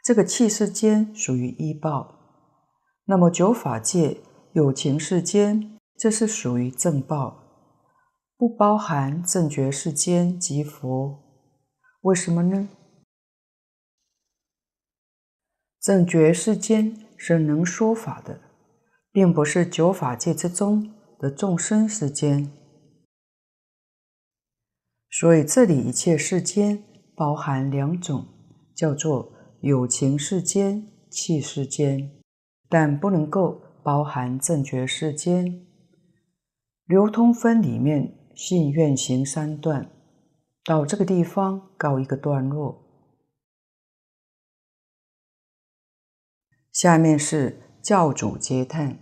[0.04, 2.16] 这个器世间属于依报。
[3.06, 4.22] 那么九法界
[4.54, 7.44] 有情世间，这是属于正报，
[8.38, 11.20] 不包含正觉世间及佛。
[12.02, 12.70] 为什么呢？
[15.84, 18.40] 正觉世间是能说法的，
[19.12, 20.90] 并不是九法界之中。
[21.20, 22.52] 的众生世间，
[25.10, 26.84] 所以这里一切世间
[27.16, 28.26] 包含两种，
[28.76, 29.32] 叫做
[29.62, 32.12] 有情世间、器世间，
[32.68, 35.66] 但不能够包含正觉世间。
[36.88, 39.90] 流通分里面信愿行三段，
[40.66, 42.83] 到这个地方告一个段落。
[46.74, 48.98] 下面是教主接叹，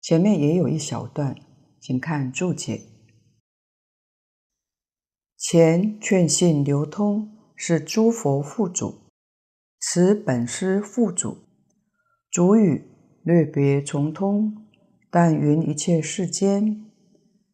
[0.00, 1.36] 前面也有一小段，
[1.80, 2.82] 请看注解。
[5.36, 8.94] 前劝信流通是诸佛父祖，
[9.80, 11.38] 此本师父主，
[12.30, 12.84] 主语
[13.24, 14.64] 略别重通。
[15.10, 16.84] 但云一切世间，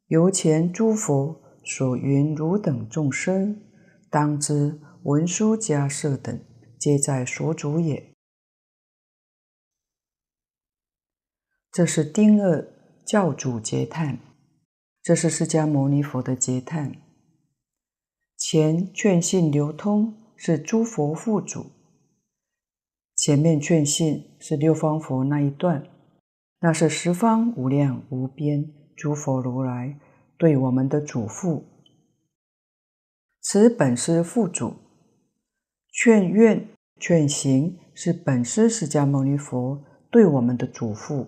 [0.09, 3.62] 由前诸佛所云汝等众生，
[4.11, 6.45] 当知文殊迦舍等，
[6.79, 8.14] 皆在所主也。
[11.75, 12.64] 这是丁二
[13.05, 14.20] 教主结叹，
[15.03, 16.95] 这是释迦牟尼佛的结叹。
[18.37, 21.66] 前劝信流通是诸佛父祖，
[23.16, 25.85] 前面劝信是六方佛那一段。
[26.61, 29.99] 那是十方无量无边诸佛如来
[30.39, 31.64] 对我们的嘱咐。
[33.41, 34.77] 此本师父主，
[35.91, 36.68] 劝愿
[37.01, 41.27] 劝行是本师释迦牟尼佛对我们的嘱咐。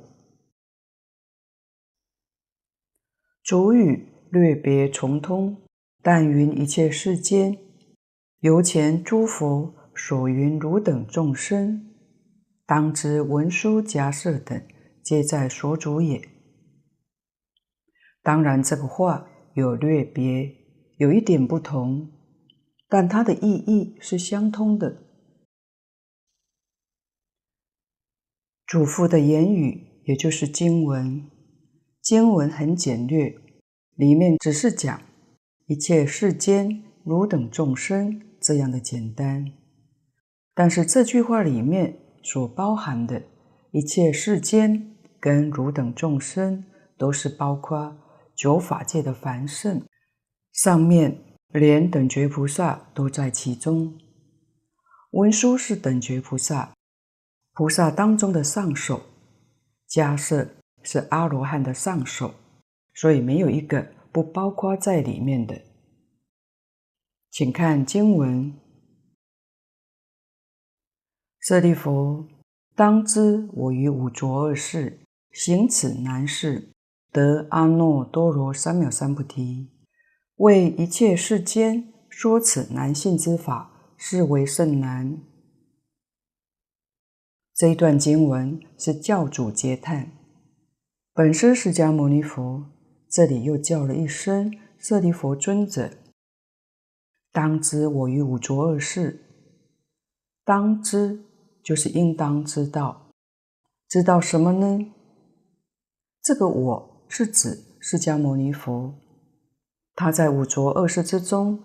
[3.47, 5.57] 主语略别重通，
[6.03, 7.57] 但云一切世间，
[8.41, 11.95] 由前诸佛所云汝等众生，
[12.67, 14.61] 当知文殊迦叶等。
[15.01, 16.21] 皆在所主也。
[18.21, 20.53] 当然，这个话有略别，
[20.97, 22.11] 有一点不同，
[22.89, 25.05] 但它的意义是相通的。
[28.67, 31.31] 嘱咐的言语，也就是经文，
[32.07, 33.35] 经文很简略，
[33.97, 35.03] 里面只是讲
[35.67, 39.51] 一切世间汝等众生这样的简单。
[40.55, 43.25] 但是这句话里面所包含的
[43.73, 44.93] 一切世间。
[45.19, 46.65] 跟汝等众生
[46.97, 47.97] 都是包括
[48.37, 49.83] 九法界的凡圣，
[50.53, 53.99] 上面连等觉菩萨都在其中。
[55.11, 56.75] 文殊是等觉菩萨，
[57.55, 59.01] 菩萨当中的上首；
[59.91, 60.49] 迦叶
[60.87, 62.33] 是阿罗汉的上首，
[62.95, 65.61] 所以没有一个不包括在里面的。
[67.31, 68.55] 请看经文：
[71.41, 72.29] 舍利弗，
[72.75, 75.01] 当知我于五浊恶世。
[75.33, 76.71] 行此难事，
[77.13, 79.69] 得阿耨多罗三藐三菩提，
[80.37, 85.21] 为一切世间说此难信之法，是为甚难。
[87.55, 90.16] 这一段经文是教主结叹，
[91.17, 92.67] 本师释迦牟尼佛
[93.09, 95.91] 这里又叫了一声舍利弗尊者。
[97.33, 99.25] 当知我于五浊恶世，
[100.45, 101.25] 当知
[101.63, 103.11] 就是应当知道，
[103.89, 104.93] 知道什么呢？
[106.23, 108.93] 这个我是指释迦牟尼佛，
[109.95, 111.65] 他在五浊恶世之中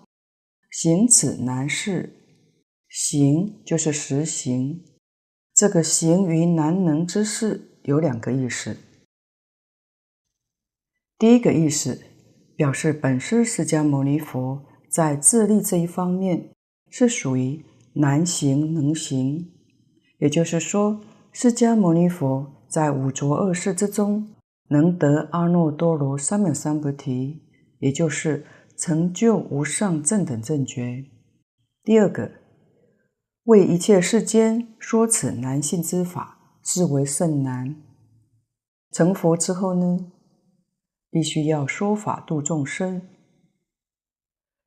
[0.70, 2.10] 行此难事，
[2.88, 4.82] 行就是实行。
[5.52, 8.74] 这个行于难能之事有两个意思。
[11.22, 12.00] 第一个意思
[12.56, 14.60] 表示本师释迦牟尼佛
[14.90, 16.50] 在自力这一方面
[16.90, 19.48] 是属于难行能行，
[20.18, 21.00] 也就是说，
[21.30, 24.34] 释迦牟尼佛在五浊恶世之中。
[24.68, 27.40] 能得阿耨多罗三藐三菩提，
[27.78, 28.44] 也就是
[28.76, 31.04] 成就无上正等正觉。
[31.84, 32.32] 第二个，
[33.44, 37.76] 为一切世间说此难信之法，是为甚难。
[38.90, 40.10] 成佛之后呢，
[41.12, 43.02] 必须要说法度众生。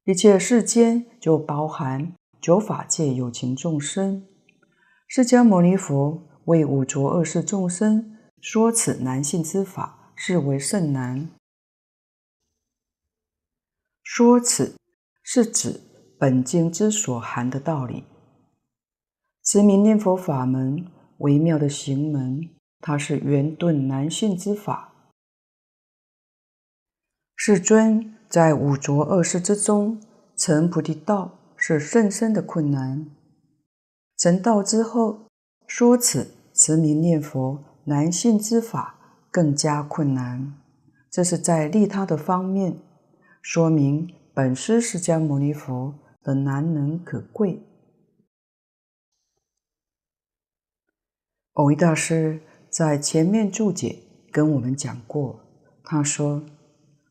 [0.04, 4.28] 一切世间就包含九法界有情众生。
[5.08, 8.16] 释迦牟尼佛为五浊恶世众生。
[8.40, 11.32] 说此难信之法，是为甚难。
[14.04, 14.76] 说此
[15.24, 15.82] 是指
[16.20, 18.04] 本经之所含的道理。
[19.44, 20.86] 持名念佛法门
[21.18, 22.48] 微妙的行门，
[22.82, 24.95] 它是圆顿难信之法。
[27.36, 30.02] 世尊在五浊恶世之中
[30.36, 33.06] 成菩提道是甚深的困难。
[34.18, 35.28] 成道之后，
[35.68, 37.64] 说此持名念佛。
[37.88, 38.96] 难信之法
[39.30, 40.56] 更加困难，
[41.12, 42.80] 这是在利他的方面
[43.44, 47.62] 说明本师释迦牟尼佛的难能可贵。
[51.54, 52.40] 蕅益大师
[52.72, 54.00] 在前面注解
[54.32, 55.40] 跟我们讲过，
[55.84, 56.44] 他说：“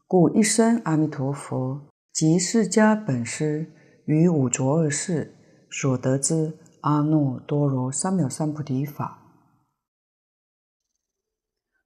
[0.07, 1.81] 故一生阿弥陀佛，
[2.13, 3.73] 即释迦本师
[4.05, 5.35] 于五浊恶世
[5.71, 9.23] 所得之阿耨多罗三藐三菩提法，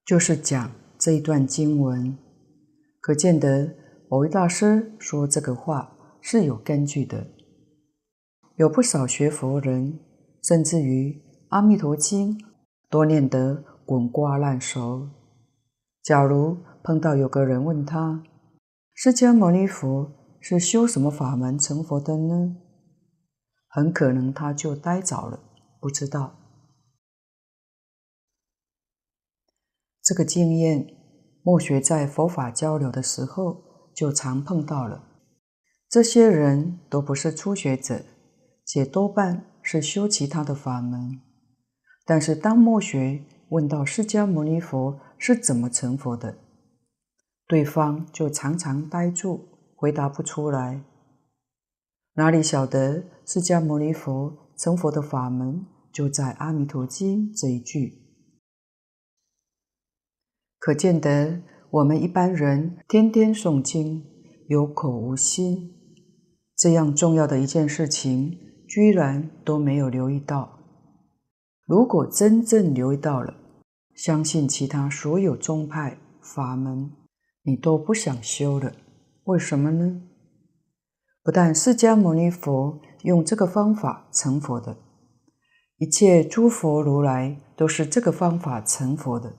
[0.05, 2.19] 就是讲这一段经文。
[3.01, 3.73] 可见得，
[4.11, 7.29] 某位大师说这个话是有根据的。
[8.57, 10.01] 有不少学佛人，
[10.43, 11.13] 甚至于
[11.51, 12.37] 《阿弥陀经》
[12.91, 15.09] 都念得滚瓜烂熟。
[16.03, 16.59] 假如
[16.89, 18.23] 碰到有个人问他，
[18.95, 20.11] 释迦牟尼佛
[20.41, 22.57] 是修什么法门成佛的呢？
[23.69, 25.39] 很可能他就呆着了，
[25.83, 26.35] 不知道。
[30.03, 30.87] 这个经验，
[31.43, 35.05] 墨学在佛法交流的时候就常碰到了。
[35.91, 38.03] 这些人都不是初学者，
[38.65, 41.21] 且多半是修其他的法门。
[42.07, 46.39] 但是当墨学问到释迦牟尼佛是怎么成佛的，
[47.49, 50.85] 对方就常常呆住，回答不出来。
[52.13, 58.03] 哪里晓得释迦牟尼佛成佛的法门就在《阿弥陀经》这一句？
[60.59, 61.41] 可见得
[61.71, 64.05] 我们一般人天天诵经，
[64.49, 65.73] 有口无心，
[66.55, 68.37] 这样重要的一件事情，
[68.69, 70.59] 居然都没有留意到。
[71.65, 73.35] 如果真正留意到了，
[73.95, 76.91] 相信其他所有宗派法门，
[77.49, 78.75] 你都不想修了。
[79.25, 80.03] 为什么呢？
[81.23, 84.77] 不但释迦牟尼佛用这个方法成佛的，
[85.79, 89.33] 一切诸佛如来都是这个方法成佛的。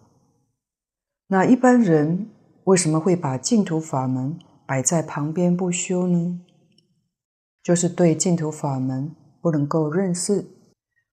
[1.27, 2.31] 那一般人
[2.63, 6.41] 为什么会把净土法门摆在旁边不修呢？
[7.61, 10.47] 就是对净土法门不能够认识、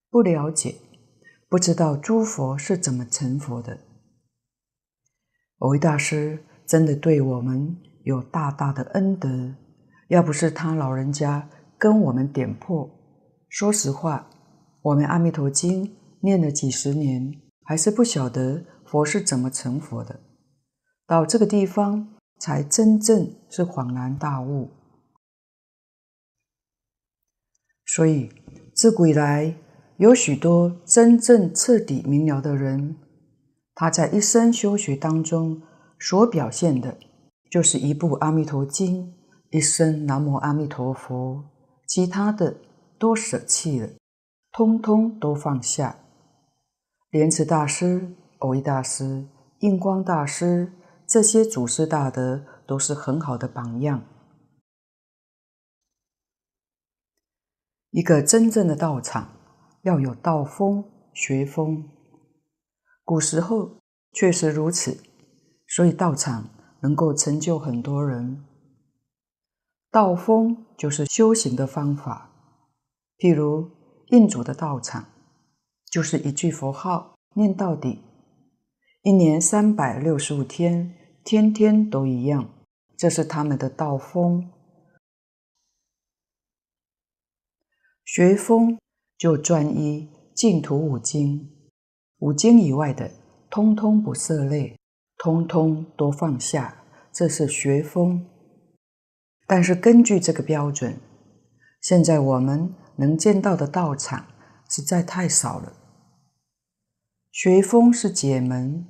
[0.08, 0.76] 不了解、
[1.46, 3.80] 不知道诸佛是怎么成佛的。
[5.58, 9.54] 蕅益大师真的对我们有大大的恩德。
[10.08, 11.48] 要不是他老人家
[11.78, 12.88] 跟我们点破，
[13.48, 14.28] 说实话，
[14.82, 15.84] 我们《阿弥陀经》
[16.20, 20.20] 念了几十年，还是不晓得佛是怎么成佛的。
[21.06, 24.70] 到这个地方，才真正是恍然大悟。
[27.84, 28.30] 所以，
[28.74, 29.56] 自古以来，
[29.96, 32.96] 有许多真正彻底明了的人，
[33.74, 35.62] 他在一生修学当中
[35.98, 36.98] 所表现的，
[37.50, 39.06] 就是一部《阿弥陀经》。
[39.50, 41.44] 一声南无阿弥陀佛，
[41.86, 42.56] 其他的
[42.98, 43.88] 都舍弃了，
[44.50, 46.00] 通通都放下。
[47.10, 49.24] 莲池大师、偶益大师、
[49.60, 50.72] 印光大师
[51.06, 54.02] 这些祖师大德都是很好的榜样。
[57.90, 59.30] 一个真正的道场
[59.82, 60.84] 要有道风、
[61.14, 61.88] 学风，
[63.04, 63.78] 古时候
[64.12, 64.98] 确实如此，
[65.68, 66.48] 所以道场
[66.80, 68.44] 能够成就很多人。
[69.90, 72.30] 道风就是修行的方法，
[73.18, 73.70] 譬如
[74.08, 75.06] 印祖的道场，
[75.90, 78.00] 就是一句佛号念到底，
[79.02, 80.94] 一年三百六十五天，
[81.24, 82.50] 天天都一样，
[82.96, 84.52] 这是他们的道风。
[88.04, 88.78] 学风
[89.16, 91.50] 就专一净土五经，
[92.18, 93.10] 五经以外的，
[93.50, 94.75] 通通不涉猎，
[95.26, 98.24] 通通都放下，这是学风。
[99.44, 101.00] 但是根据这个标准，
[101.80, 104.24] 现在我们能见到的道场
[104.70, 105.72] 实在太少了。
[107.32, 108.86] 学风是解门，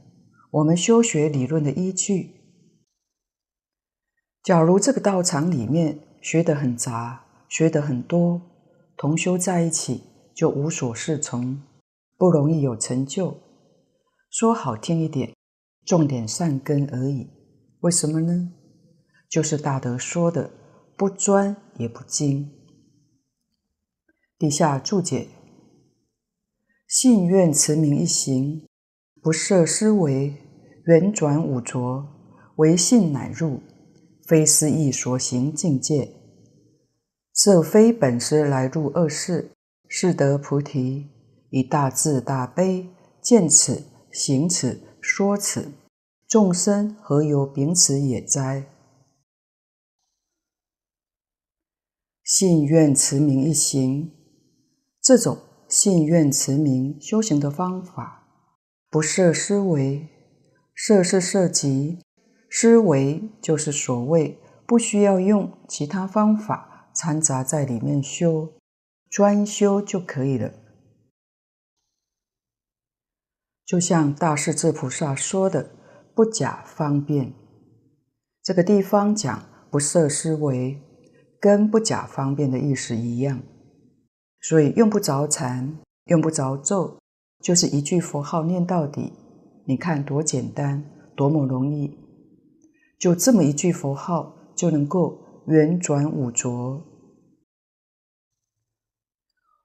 [0.51, 2.33] 我们修学理论的依据。
[4.43, 8.43] 假如这个道场里面学得很杂，学得很多，
[8.95, 10.03] 同修在一起
[10.35, 11.63] 就无所适从，
[12.19, 13.39] 不容易有成就。
[14.29, 15.33] 说好听一点，
[15.87, 17.31] 重点善根而已。
[17.81, 18.53] 为什么呢？
[19.31, 20.51] 就是大德说的
[20.99, 22.51] “不专也不精”。
[24.39, 25.29] 底下注解：
[26.89, 28.67] 信愿持名一行，
[29.23, 30.35] 不设思维，
[30.87, 32.07] 圆转五浊，
[32.57, 33.61] 唯信乃入，
[34.27, 36.13] 非思意所行境界。
[37.33, 39.53] 设非本师来入恶世，
[39.89, 41.09] 是得菩提。
[41.51, 42.89] 以大智大悲
[43.23, 45.73] 见此行此说此，
[46.27, 48.67] 众生何由秉此也哉？
[52.25, 54.11] 信愿持名一行，
[55.01, 55.39] 这种
[55.69, 58.27] 信愿持名修行的方法，
[58.91, 60.09] 不设思维，
[60.75, 62.01] 设是设极，
[62.51, 64.37] 思维就是所谓
[64.67, 68.53] 不需要用其他方法掺杂在里面修，
[69.09, 70.53] 专修就可以了。
[73.67, 75.71] 就像大势至菩萨说的
[76.15, 77.35] “不假方便”，
[78.43, 80.81] 这个地方讲不设思维。
[81.39, 83.41] 跟不假方便的意思一样，
[84.41, 86.99] 所以用不着禅，用不着咒，
[87.41, 89.13] 就是一句佛号念到底。
[89.67, 90.83] 你看多简单，
[91.15, 91.97] 多么容易，
[92.99, 96.83] 就这么一句佛号就能够圆转五浊，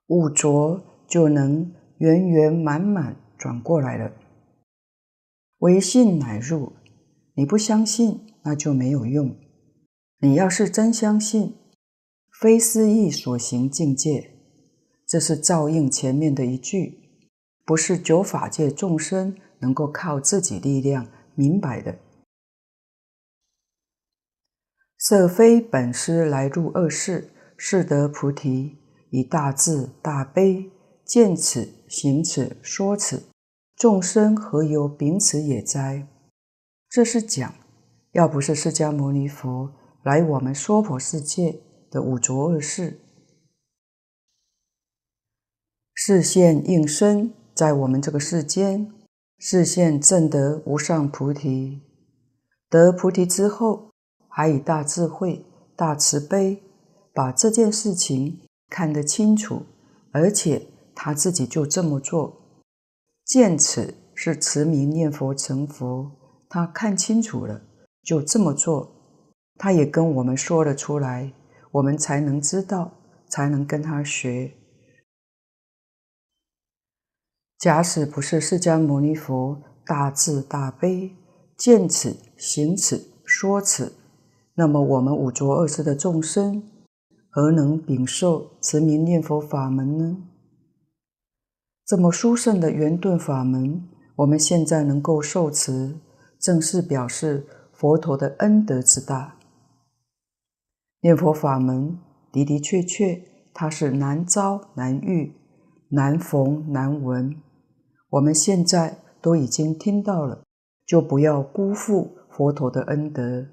[0.08, 4.14] 五浊就能圆圆满满转过来了。
[5.62, 6.74] 唯信乃入，
[7.34, 9.36] 你不相信那就没有用。
[10.20, 11.56] 你要是真相信，
[12.40, 14.30] 非思意所行境界，
[15.08, 17.00] 这是照应前面的一句，
[17.66, 21.98] 不是九法界众生能够靠自己力量明白的。
[25.00, 28.78] 舍非本师来入恶世，是得菩提，
[29.10, 30.70] 以大智大悲
[31.04, 33.31] 见此行此说此，
[33.82, 36.08] 众生何由秉此也哉？
[36.88, 37.52] 这是讲，
[38.12, 39.74] 要不是释迦牟尼佛
[40.04, 41.64] 来我们娑婆世界。
[41.90, 43.02] 的五浊恶世，
[45.96, 48.94] 示现应身在我们这个世间，
[49.40, 51.82] 示现证得无上菩提。
[52.70, 53.90] 得菩提之后，
[54.28, 55.44] 还以大智慧、
[55.76, 56.62] 大慈悲，
[57.16, 59.64] 把这件事情看得清楚，
[60.12, 62.41] 而且他自己就这么做。
[63.32, 66.12] 见此是持名念佛成佛，
[66.50, 67.62] 他看清楚了，
[68.04, 68.92] 就这么做。
[69.58, 71.32] 他也跟我们说了出来。
[71.72, 72.92] 我们才能知道，
[73.30, 74.52] 才能跟他学。
[77.58, 81.16] 假使不是释迦牟尼佛大智大悲，
[81.56, 83.94] 见此行此说此，
[84.56, 86.70] 那么我们五浊恶世的众生，
[87.30, 90.31] 何能禀受持名念佛法门呢？
[91.86, 93.84] 这么殊胜的圆顿法门，
[94.18, 95.96] 我们现在能够受持，
[96.40, 99.36] 正是表示佛陀的恩德之大。
[101.02, 102.00] 念佛法门
[102.32, 103.22] 的的确确，
[103.54, 105.34] 它是难遭难遇、
[105.90, 107.36] 难逢难闻。
[108.12, 110.44] 我们现在都已经听到了，
[110.86, 113.48] 就不要辜负佛陀的恩德。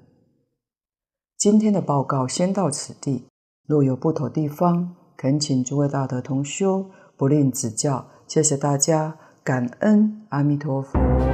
[1.37, 3.25] 今天的报告先到此地，
[3.65, 8.07] 若有不妥地方，恳请诸位大德同修不吝指教。
[8.29, 11.28] 谢谢大家，感恩阿弥陀佛。